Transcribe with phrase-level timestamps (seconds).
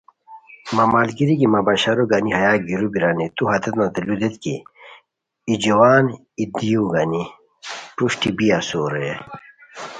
[0.75, 4.55] مہ ملگیری کی مہ بشارو گانی ہیا گیرو بیرانی تو ہتیتانتے لودیت کی
[5.47, 6.05] ای جوان
[6.37, 7.23] ای دیوؤ گانی
[7.95, 9.11] پروشٹی بی اسور رے